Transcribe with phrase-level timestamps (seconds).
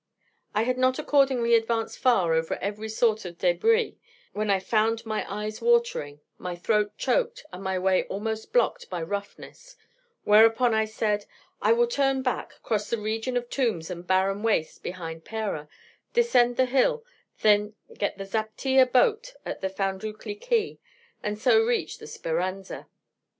[0.55, 3.97] I had not accordingly advanced far over every sort of débris,
[4.33, 9.03] when I found my eyes watering, my throat choked, and my way almost blocked by
[9.03, 9.75] roughness:
[10.23, 11.27] whereupon I said:
[11.61, 15.69] 'I will turn back, cross the region of tombs and barren waste behind Pera,
[16.13, 17.05] descend the hill,
[17.43, 20.79] get the zaptia boat at the Foundoucli quay,
[21.21, 22.87] and so reach the Speranza.'